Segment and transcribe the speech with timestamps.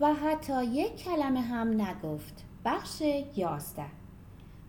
[0.00, 2.44] و حتی یک کلمه هم نگفت.
[2.64, 3.02] بخش
[3.36, 3.86] یازده.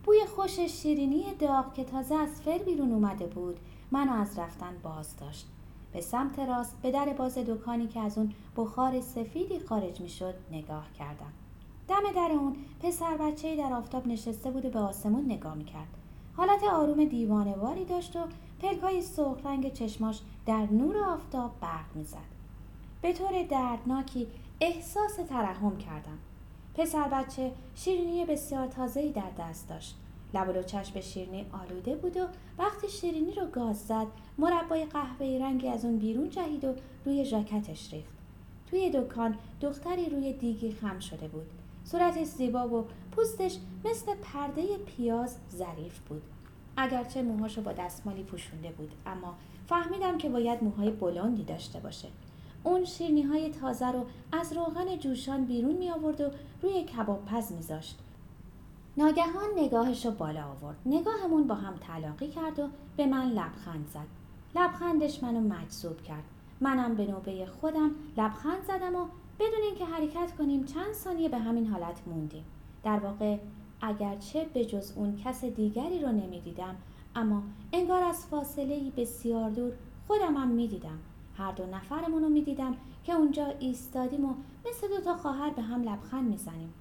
[0.04, 3.60] بوی خوش شیرینی داغ که تازه از فر بیرون اومده بود
[3.92, 5.48] منو از رفتن باز داشت.
[5.94, 10.86] به سمت راست به در باز دکانی که از اون بخار سفیدی خارج می‌شد نگاه
[11.00, 11.34] کردم.
[11.88, 15.88] دم در اون پسر بچه در آفتاب نشسته بود و به آسمون نگاه می‌کرد.
[16.36, 18.20] حالت آروم دیوانواری داشت و
[18.60, 22.38] پلکای سرخ رنگ چشماش در نور آفتاب برق می‌زد.
[23.02, 24.28] به طور دردناکی
[24.62, 26.18] احساس ترحم کردم.
[26.76, 29.96] پسر بچه شیرینی بسیار تازه‌ای در دست داشت.
[30.34, 30.54] لب و
[30.94, 32.28] به شیرینی آلوده بود و
[32.60, 34.08] وقتی شیرینی رو گاز زد
[34.38, 36.76] مربای قهوه‌ای رنگی از اون بیرون جهید و
[37.06, 38.14] روی ژاکتش ریخت.
[38.70, 41.48] توی دکان دختری روی دیگی خم شده بود.
[41.84, 46.22] صورتش زیبا و پوستش مثل پرده پیاز ظریف بود.
[46.78, 49.36] اگرچه موهاشو با دستمالی پوشونده بود اما
[49.68, 52.08] فهمیدم که باید موهای بلندی داشته باشه.
[52.64, 57.52] اون شیرنی های تازه رو از روغن جوشان بیرون می آورد و روی کباب پز
[57.52, 58.00] می زاشت.
[58.98, 60.78] ناگهان نگاهش رو بالا آورد.
[60.86, 64.08] نگاهمون با هم تلاقی کرد و به من لبخند زد.
[64.56, 66.24] لبخندش منو مجذوب کرد.
[66.62, 69.06] منم به نوبه خودم لبخند زدم و
[69.40, 72.44] بدون اینکه حرکت کنیم چند ثانیه به همین حالت موندیم.
[72.84, 73.38] در واقع
[73.82, 76.76] اگرچه به جز اون کس دیگری رو نمی‌دیدم
[77.16, 79.74] اما انگار از فاصله بسیار دور
[80.08, 80.98] خودم هم می‌دیدم
[81.38, 84.34] هر دو نفرمون رو می‌دیدم که اونجا ایستادیم و
[84.70, 86.74] مثل دو تا خواهر به هم لبخند می‌زنیم.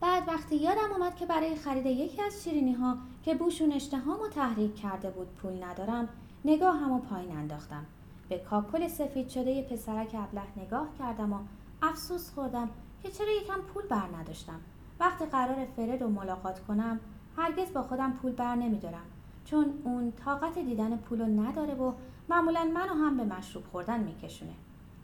[0.00, 4.74] بعد وقتی یادم اومد که برای خرید یکی از شیرینی ها که بوشون اشتهامو تحریک
[4.74, 6.08] کرده بود پول ندارم
[6.44, 7.86] نگاه همو پایین انداختم.
[8.28, 11.38] به کاکل سفید شده پسرک ابله نگاه کردم و
[11.82, 12.70] افسوس خوردم
[13.02, 14.60] که چرا یکم پول بر نداشتم.
[15.00, 17.00] وقتی قرار فرد رو ملاقات کنم
[17.36, 19.04] هرگز با خودم پول بر نمیدارم
[19.44, 21.92] چون اون طاقت دیدن پول رو نداره و
[22.28, 24.52] معمولا منو هم به مشروب خوردن میکشونه.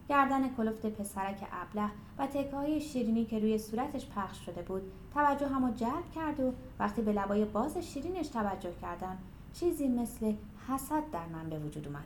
[0.09, 4.83] گردن کلفت پسرک ابله و تکه های شیرینی که روی صورتش پخش شده بود
[5.15, 9.19] توجه همو جلب کرد و وقتی به لبای باز شیرینش توجه کردم
[9.53, 10.33] چیزی مثل
[10.69, 12.05] حسد در من به وجود اومد.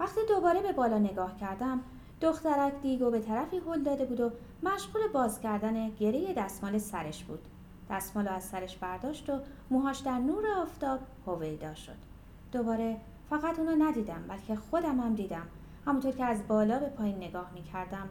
[0.00, 1.80] وقتی دوباره به بالا نگاه کردم
[2.20, 4.30] دخترک دیگو به طرفی هل داده بود و
[4.62, 7.40] مشغول باز کردن گره دستمال سرش بود.
[7.90, 11.96] دستمال از سرش برداشت و موهاش در نور آفتاب هویدا شد.
[12.52, 12.96] دوباره
[13.30, 15.46] فقط اونو ندیدم بلکه خودم هم دیدم.
[15.86, 18.08] همونطور که از بالا به پایین نگاه می کردم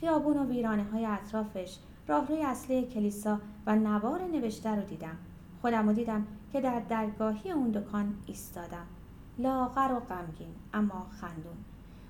[0.00, 1.78] خیابون و ویرانه های اطرافش
[2.08, 5.16] راهروی اصلی کلیسا و نوار نوشته رو دیدم.
[5.62, 8.86] خودم رو دیدم که در درگاهی اون دکان ایستادم.
[9.38, 11.56] لاغر و غمگین اما خندون.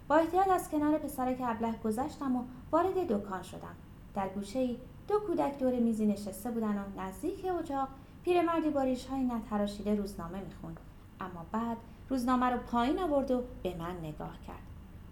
[0.09, 3.75] با احتیاط از کنار پسرک ابله گذشتم و وارد دکان شدم.
[4.15, 4.77] در گوشه ای
[5.09, 7.89] دو کودک دور میزی نشسته بودن و نزدیک اجاق
[8.25, 10.81] پیرمردی با های نتراشیده روزنامه می‌خوند.
[11.21, 11.77] اما بعد
[12.09, 14.63] روزنامه رو پایین آورد و به من نگاه کرد.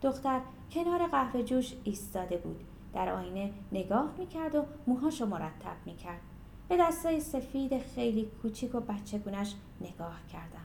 [0.03, 0.41] دختر
[0.71, 2.65] کنار قهوه جوش ایستاده بود.
[2.93, 6.21] در آینه نگاه می‌کرد و موهاشو مرتب می‌کرد.
[6.69, 10.65] به دستای سفید خیلی کوچیک و بچگونش نگاه کردم.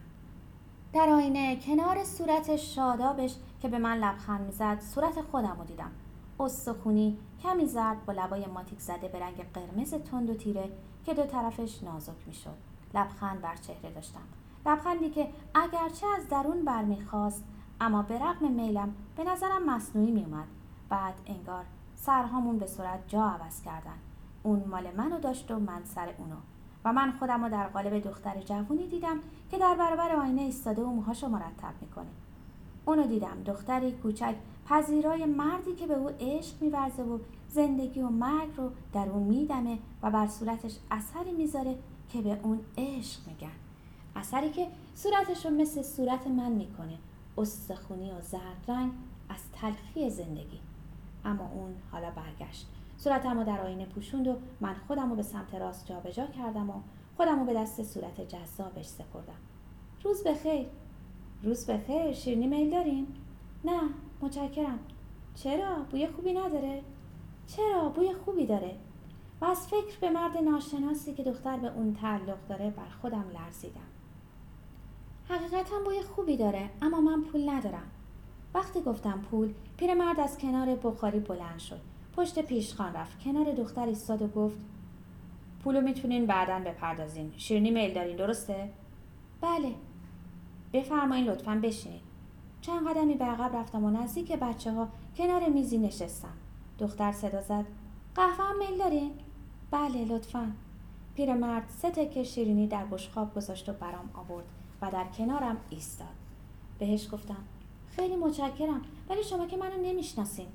[0.92, 5.90] در آینه کنار صورت شادابش که به من لبخند می‌زد صورت خودم رو دیدم.
[6.40, 10.70] استخونی کمی زرد با لبای ماتیک زده به رنگ قرمز تند و تیره
[11.04, 12.56] که دو طرفش نازک می‌شد.
[12.94, 14.39] لبخند بر چهره داشتم.
[14.66, 17.44] لبخندی که اگرچه از درون برمیخواست
[17.80, 20.46] اما به رغم میلم به نظرم مصنوعی میومد
[20.88, 21.64] بعد انگار
[21.96, 23.98] سرهامون به صورت جا عوض کردن.
[24.42, 26.36] اون مال منو داشت و من سر اونو.
[26.84, 29.18] و من خودم رو در قالب دختر جوونی دیدم
[29.50, 32.10] که در برابر آینه ایستاده و موهاشو مرتب می‌کنه.
[32.86, 34.34] اونو دیدم دختری کوچک
[34.66, 37.18] پذیرای مردی که به او عشق میورزه و
[37.48, 41.78] زندگی و مرگ رو در اون میدمه و بر صورتش اثری می‌ذاره
[42.08, 43.69] که به اون عشق میگن.
[44.20, 46.98] اثری که صورتش رو مثل صورت من می‌کنه.
[47.38, 48.92] استخونی و زرد رنگ
[49.28, 50.60] از تلخی زندگی.
[51.24, 52.66] اما اون حالا برگشت.
[52.96, 56.74] صورتم رو در آینه پوشوند و من خودم رو به سمت راست جابجا کردم و
[57.16, 59.40] خودم رو به دست صورت جذابش سپردم.
[60.04, 60.66] روز بخیر
[61.42, 63.06] روز بخیر شیرنی میل دارین؟
[63.64, 63.80] نه
[64.20, 64.78] متشکرم.
[65.34, 66.82] چرا؟ بوی خوبی نداره؟
[67.46, 68.76] چرا؟ بوی خوبی داره.
[69.40, 73.80] و از فکر به مرد ناشناسی که دختر به اون تعلق داره بر خودم لرزیدم.
[75.30, 77.90] حقیقتا بوی خوبی داره اما من پول ندارم.
[78.54, 81.80] وقتی گفتم پول پیرمرد از کنار بخاری بلند شد.
[82.16, 83.20] پشت پیشخان رفت.
[83.24, 84.56] کنار دختر ایستاد و گفت
[85.64, 87.32] پولو می‌تونین بعدا بپردازین.
[87.36, 88.70] شیرینی میل دارین درسته؟
[89.40, 89.74] بله.
[90.72, 92.00] بفرمایین لطفا بشینید
[92.60, 96.34] چند قدمی به عقب رفتم و نزدیک بچه ها کنار میزی نشستم.
[96.78, 97.64] دختر صدا زد.
[98.14, 99.10] قهوه هم میل دارین؟
[99.70, 100.52] بله لطفا.
[101.14, 104.46] پیرمرد سه تکه شیرینی در بشخاب گذاشت و برام آورد.
[104.82, 106.08] و در کنارم ایستاد.
[106.78, 107.44] بهش گفتم
[107.96, 110.46] خیلی متشکرم ولی شما که منو نمی‌شناسین.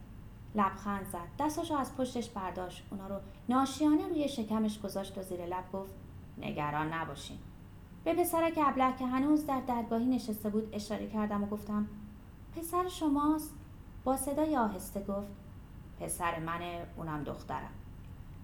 [0.56, 3.16] لبخند زد دستاشو از پشتش برداشت اونا رو
[3.50, 5.92] ناشیانه روی شکمش گذاشت و زیر لب گفت
[6.38, 7.38] نگران نباشین.
[8.04, 11.88] به پسرک ابله که هنوز در درگاهی نشسته بود اشاره کردم و گفتم
[12.56, 13.54] پسر شماست؟
[14.04, 15.28] با صدای آهسته گفت
[16.00, 17.72] پسر منه اونم دخترم.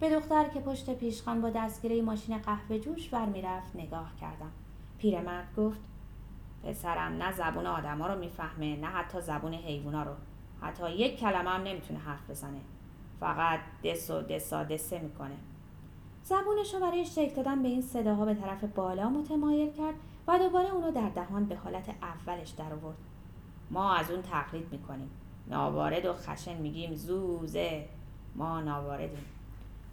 [0.00, 4.50] به دختر که پشت پیشخان با دستگیره ماشین قهوه جوش ور می‌رفت نگاه کردم.
[5.02, 5.80] پیرمرد گفت
[6.64, 10.12] پسرم نه زبون آدما رو می‌فهمه نه حتی زبون حیوونا رو.
[10.60, 12.60] حتی یک کلمه هم نمی‌تونه حرف بزنه.
[13.20, 15.36] فقط دس و دسا دسه می‌کنه.
[16.22, 19.94] زبونش رو برای شکل دادن به این صداها به طرف بالا متمایل کرد
[20.28, 22.96] و دوباره اونو در دهان به حالت اولش در آورد.
[23.70, 25.10] ما از اون تقلید می‌کنیم.
[25.46, 27.88] ناوارد و خشن میگیم زوزه.
[28.34, 29.24] ما ناواردیم.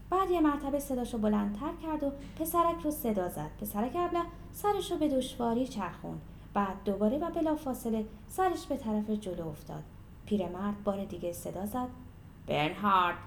[0.10, 3.50] بعد یه مرتبه صداشو بلندتر کرد و پسرک رو صدا زد.
[3.62, 4.22] پسرک ابله
[4.54, 6.22] سرش رو به دشواری چرخوند.
[6.54, 9.84] بعد دوباره و بلا فاصله سرش به طرف جلو افتاد.
[10.26, 11.88] پیرمرد بار دیگه صدا زد.
[12.48, 13.18] برنهارد.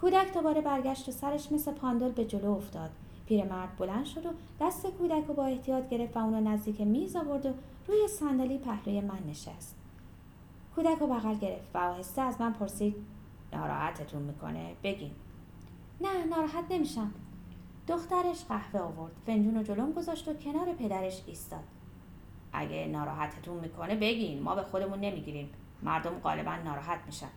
[0.00, 2.90] کودک دوباره برگشت و سرش مثل پاندل به جلو افتاد.
[3.26, 4.30] پیرمرد بلند شد و
[4.60, 7.52] دست کودک رو با احتیاط گرفت و اونو نزدیک میز آورد و
[7.88, 9.76] روی صندلی پهلوی من نشست.
[10.74, 12.94] کودک رو بغل گرفت و آهسته از من پرسید
[13.52, 15.10] ناراحتتون می‌کنه؟ بگین.
[16.04, 17.10] نه ناراحت نمیشم.
[17.88, 21.64] دخترش قهوه آورد فنجون و جلوم گذاشت و کنار پدرش ایستاد.
[22.52, 25.50] اگه ناراحتتون می‌کنه بگین ما به خودمون نمی‌گیریم.
[25.82, 27.28] مردم غالبا ناراحت میشن.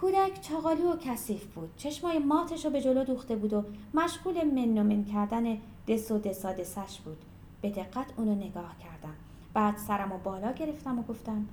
[0.00, 1.70] کودک چاقالو و کثیف بود.
[1.76, 3.64] چشمای ماتش رو به جلو دوخته بود و
[3.94, 5.58] مشغول من و من کردن
[5.88, 7.18] دس و دسا دسش بود.
[7.60, 9.14] به دقت اونو نگاه کردم.
[9.54, 11.46] بعد سرم و بالا گرفتم و گفتم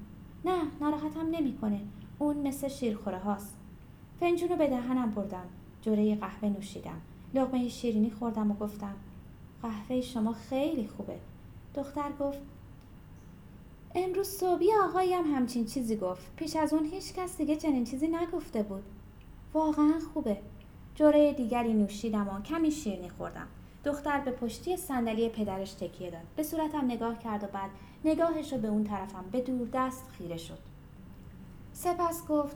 [0.46, 1.82] نه ناراحتم نمی‌کنه.
[2.20, 3.58] اون مثل شیرخوره هاست.
[4.20, 5.46] فنجون رو به دهنم بردم.
[5.82, 7.02] جوره قهوه نوشیدم.
[7.34, 8.96] لغمه شیرینی خوردم و گفتم
[9.62, 11.20] قهوه شما خیلی خوبه.
[11.76, 12.40] دختر گفت
[13.96, 16.36] امروز صبحی آقایی هم همچین چیزی گفت.
[16.36, 18.84] پیش از اون هیچ کس دیگه چنین چیزی نگفته بود.
[19.54, 20.38] واقعا خوبه.
[20.96, 23.48] جوره دیگری نوشیدم و کمی شیرینی خوردم.
[23.86, 26.22] دختر به پشتی صندلی پدرش تکیه داد.
[26.36, 27.70] به صورتم نگاه کرد و بعد
[28.06, 30.58] نگاهش رو به اون طرفم به دور دست خیره شد.
[31.74, 32.56] سپس گفت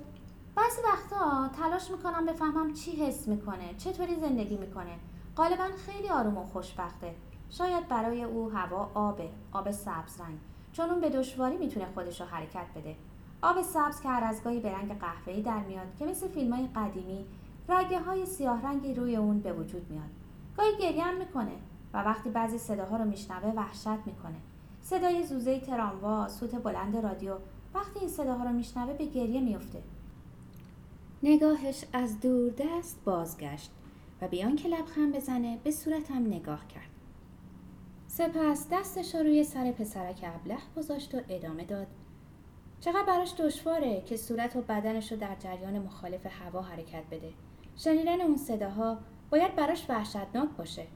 [0.55, 4.95] بعضی وقتا تلاش می‌کنم بفهمم چی حس می‌کنه چطوری زندگی می‌کنه.
[5.37, 7.15] غالبا خیلی آروم و خوشبخته.
[7.49, 10.37] شاید برای او هوا آبه آب سبز رنگ.
[10.73, 12.95] چون اون به دشواری می‌تونه خودش رو حرکت بده.
[13.41, 16.67] آب سبز که هر از گاهی به رنگ قهوه‌ای در میاد که مثل فیلم های
[16.75, 17.25] قدیمی
[17.69, 20.09] رگه های سیاه رنگی روی اون به وجود میاد.
[20.57, 21.55] گاهی گریه می‌کنه
[21.93, 24.37] و وقتی بعضی صداها رو میشنوه وحشت می‌کنه.
[24.81, 27.35] صدای زوزه تراموا سوت بلند رادیو
[27.73, 29.83] وقتی این صداها رو میشنوه به گریه میفته
[31.27, 33.71] نگاهش از دور دست بازگشت
[34.21, 36.89] و بیان که لبخند بزنه به صورتم نگاه کرد.
[38.07, 41.87] سپس دستش رو روی سر پسرک ابله گذاشت و ادامه داد.
[42.79, 47.29] چقدر براش دشواره که صورت و بدنش رو در جریان مخالف هوا حرکت بده.
[47.75, 48.97] شنیدن اون صداها
[49.29, 50.87] باید براش وحشتناک باشه.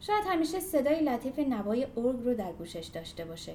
[0.00, 3.54] شاید همیشه صدای لطیف نوای ارگ رو در گوشش داشته باشه.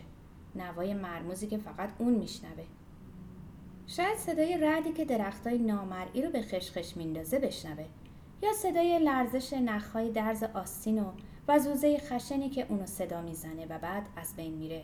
[0.56, 2.64] نوای مرموزی که فقط اون میشنوه.
[3.96, 7.86] شاید صدای رعدی که درختای نامرئی رو به خشخش میندازه بشنوه.
[8.44, 11.12] یا صدای لرزش نخهای درز آستین و
[11.48, 14.84] و زوزه خشنی که اونو صدا می‌زنه و بعد از بین میره.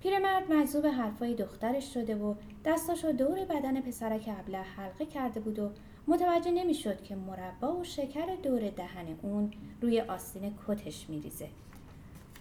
[0.00, 2.34] پیرمرد مجذوب حرفای دخترش شده و
[2.64, 5.70] دستاشو دور بدن پسرک ابله حلقه کرده بود و
[6.08, 9.50] متوجه نمی‌شد که مربا و شکر دور دهن اون
[9.80, 11.48] روی آستین کتش میریزه.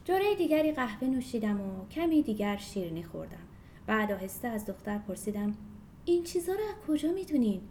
[0.05, 3.56] جوره دیگری قهوه نوشیدم و کمی دیگر شیرینی خوردم.
[3.87, 5.55] بعد آهسته از دختر پرسیدم
[6.05, 7.61] این چیزا رو از کجا می‌دونین؟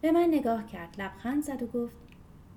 [0.00, 1.96] به من نگاه کرد لبخند زد و گفت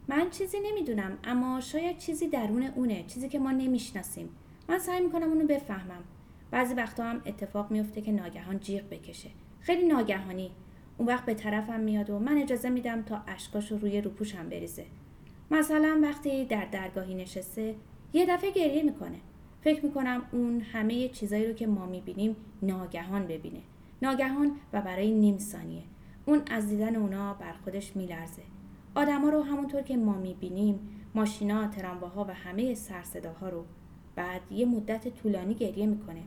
[0.07, 4.29] من چیزی نمی‌دونم اما شاید چیزی درون اونه چیزی که ما نمی‌شناسیم.
[4.69, 6.03] من سعی می‌کنم اونو بفهمم.
[6.51, 9.29] بعضی وقتا هم اتفاق میفته که ناگهان جیغ بکشه.
[9.59, 10.51] خیلی ناگهانی.
[10.97, 14.85] اون وقت به طرفم میاد و من اجازه میدم تا اشکاش رو روی روپوشم بریزه.
[15.51, 17.75] مثلا وقتی در درگاهی نشسته
[18.13, 19.17] یه دفعه گریه می‌کنه.
[19.63, 23.60] فکر می‌کنم اون همه چیزایی رو که ما می‌بینیم ناگهان ببینه.
[24.01, 25.84] ناگهان و برای نیم ثانیه.
[26.25, 28.41] اون از دیدن اونا بر خودش میلرزه.
[28.96, 30.79] آدما رو همونطور که ما می‌بینیم
[31.15, 33.65] ماشینا ترامواها و همه سرصداها رو
[34.15, 36.22] بعد یه مدت طولانی گریه می‌کنه.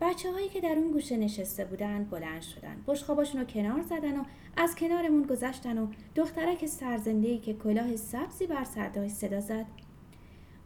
[0.00, 2.76] بچه هایی که در اون گوشه نشسته بودن بلند شدن.
[2.86, 4.24] بشخاباشون رو کنار زدن و
[4.56, 9.66] از کنارمون گذشتن و دخترک سرزنده که کلاه سبزی بر سرداش صدا زد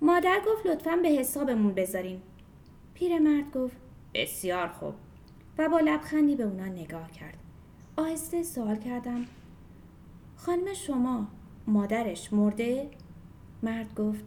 [0.04, 2.20] مادر گفت لطفا به حسابمون بذارین.
[2.94, 3.76] پیرمرد گفت
[4.14, 4.94] بسیار خوب.
[5.58, 7.38] و با لبخندی به اونا نگاه کرد.
[7.96, 9.24] آهسته سوال کردم
[10.36, 11.28] خانم شما
[11.66, 12.90] مادرش مرده؟
[13.62, 14.24] مرد گفت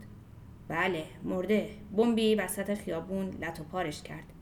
[0.67, 1.69] بله مرده.
[1.97, 4.33] بمبی وسط خیابون لط و پارش کرد.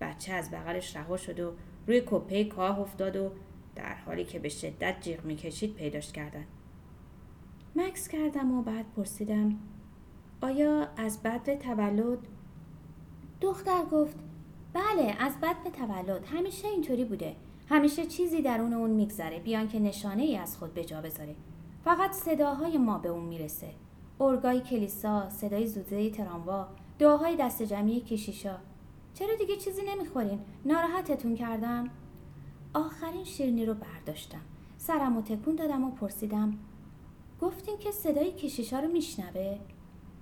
[0.00, 1.52] بچه از بغلش رها شد و
[1.86, 3.30] روی کپه کاه افتاد و
[3.74, 6.44] در حالی که به شدت جیغ می‌کشید پیداش کردن.
[7.76, 9.58] مکس کردم و بعد پرسیدم
[10.40, 12.18] آیا از بد تولد؟
[13.40, 14.16] دختر گفت
[14.72, 16.24] بله از بد تولد.
[16.24, 17.36] همیشه اینطوری بوده.
[17.68, 21.34] همیشه چیزی درون اون میگذره بیان که نشانه ای از خود به جا بذاره.
[21.84, 23.70] فقط صداهای ما به اون می‌رسه.
[24.20, 28.56] ارگای کلیسا صدای زوزه تراموا دعاهای دست جمعی کشیشا.
[29.14, 31.90] چرا دیگه چیزی نمی‌خورین؟ ناراحتتون کردم؟
[32.74, 34.40] آخرین شیرنی رو برداشتم.
[34.78, 36.58] سرم و تکون دادم و پرسیدم
[37.40, 39.58] گفتین که صدای کشیشا رو میشنوه؟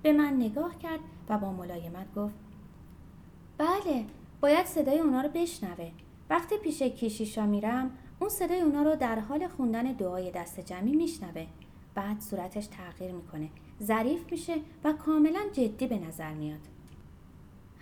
[0.05, 2.35] به من نگاه کرد و با ملایمت گفت
[3.57, 4.05] بله
[4.41, 5.91] باید صدای اونا رو بشنوه.
[6.29, 11.47] وقتی پیش کشیشا میرم اون صدای اونا رو در حال خوندن دعای دست جمعی میشنوه.
[11.95, 13.49] بعد صورتش تغییر می‌کنه
[13.83, 16.67] ظریف میشه و کاملا جدی به نظر میاد.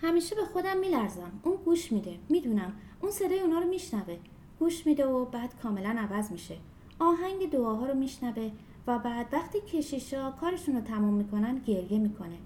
[0.02, 4.16] همیشه به خودم میلرزم اون گوش میده می‌دونم اون صدای اونا رو میشنوه.
[4.58, 6.56] گوش میده و بعد کاملا عوض میشه.
[6.98, 8.50] آهنگ دعاها رو میشنوه
[8.86, 12.38] و بعد وقتی کشیشا کارشون رو تموم می‌کنن گریه می‌کنه.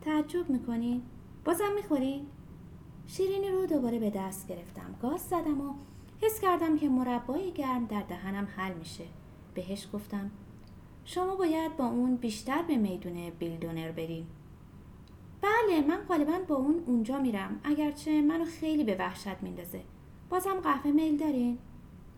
[0.00, 1.02] تعجب می‌کنی؟
[1.44, 2.26] بازم می‌خوری؟
[3.06, 4.94] شیرینی رو دوباره به دست گرفتم.
[5.02, 5.74] گاز زدم و
[6.22, 9.04] حس کردم که مربای گرم در دهنم حل میشه.
[9.54, 10.30] بهش گفتم
[11.04, 14.26] شما باید با اون بیشتر به میدون بیلدونر بریم
[15.40, 17.60] بله من غالبا با اون اونجا میرم.
[17.64, 19.80] اگرچه منو خیلی به وحشت میندازه.
[20.30, 21.58] بازم قهوه میل دارین؟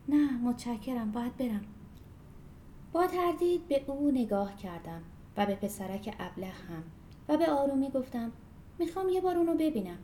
[0.08, 1.64] نه متشکرم باید برم.
[2.94, 5.02] با تردید به او نگاه کردم
[5.36, 6.82] و به پسرک ابله هم
[7.28, 8.32] و به آرومی گفتم
[8.78, 9.98] می‌خوام یه بار اونو ببینم.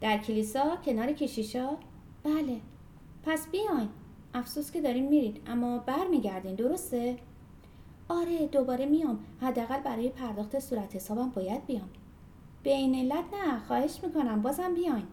[0.00, 1.76] در کلیسا کنار کشیشا؟
[2.24, 2.60] بله.
[3.24, 3.88] پس بیاین.
[4.34, 7.16] افسوس که دارین میرید اما برمیگردین درسته؟
[8.08, 9.18] آره دوباره میام.
[9.40, 11.90] حداقل برای پرداخت صورت حسابم باید بیام.
[12.62, 14.42] به این علت نه خواهش می‌کنم.
[14.42, 15.06] بازم بیاین.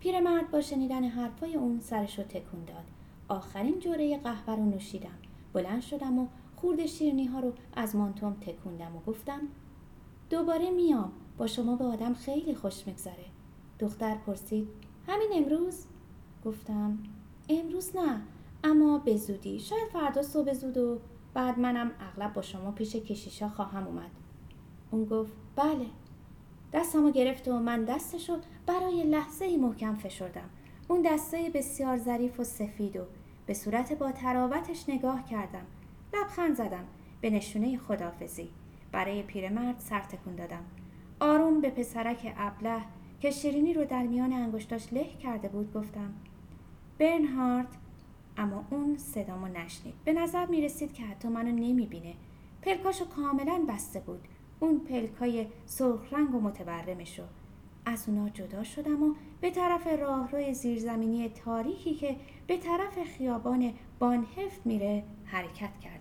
[0.00, 2.84] پیرمرد با شنیدن حرفای اون سرش رو تکون داد.
[3.28, 5.18] آخرین جوره قهوه رو نوشیدم.
[5.52, 6.26] بلند شدم و
[6.60, 9.40] خورد شیرنی ها رو از مانتوم تکوندم و گفتم
[10.30, 13.24] دوباره میام با شما به آدم خیلی خوش میگذره.
[13.78, 14.68] دختر پرسید
[15.06, 15.84] همین امروز؟
[16.44, 16.98] گفتم
[17.48, 18.22] امروز نه
[18.64, 20.98] اما به زودی شاید فردا صبح زود و
[21.34, 24.10] بعد منم اغلب با شما پیش کشیشا خواهم اومد.
[24.90, 25.86] اون گفت بله.
[26.72, 28.36] دستمو گرفت و من دستشو
[28.66, 30.50] برای لحظه محکم فشردم.
[30.88, 33.02] اون دسته بسیار ظریف و سفید و
[33.46, 35.66] به صورت با تراوتش نگاه کردم.
[36.14, 36.84] لبخند زدم.
[37.20, 38.48] به نشونه خدافزی
[38.92, 40.64] برای پیرمرد سر تکون دادم.
[41.20, 42.80] آروم به پسرک ابله
[43.20, 46.14] که شیرینی رو در میان انگشتاش له کرده بود گفتم
[46.98, 47.76] برنهارد.
[48.36, 49.94] اما اون صدامو نشنید.
[50.04, 52.14] به نظر می رسید که حتی منو نمی بینه
[52.62, 54.20] پلکاشو کاملا بسته بود.
[54.60, 57.22] اون پلکای سرخ رنگ و متبرمشو
[57.84, 64.66] از اونا جدا شدم و به طرف راهروی زیرزمینی تاریکی که به طرف خیابان بانهفت
[64.66, 65.99] میره حرکت کردم.